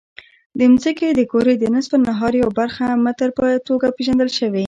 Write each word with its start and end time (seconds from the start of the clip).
د 0.57 0.59
ځمکې 0.71 1.07
د 1.13 1.21
کرې 1.31 1.55
د 1.59 1.63
نصف 1.75 1.91
النهار 1.97 2.31
یوه 2.41 2.51
برخه 2.59 2.85
متر 3.05 3.29
په 3.37 3.45
توګه 3.67 3.87
پېژندل 3.97 4.29
شوې. 4.39 4.59